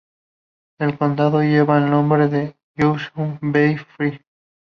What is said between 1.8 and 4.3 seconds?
nombre de Joshua Bell, Fry.